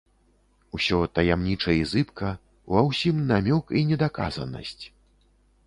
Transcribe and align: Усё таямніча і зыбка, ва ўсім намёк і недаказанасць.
Усё 0.77 0.99
таямніча 1.17 1.75
і 1.81 1.83
зыбка, 1.91 2.31
ва 2.77 2.81
ўсім 2.89 3.21
намёк 3.35 3.65
і 3.81 3.85
недаказанасць. 3.93 4.77